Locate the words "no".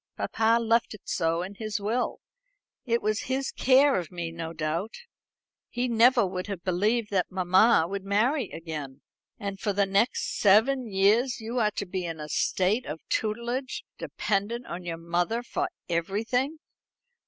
4.31-4.51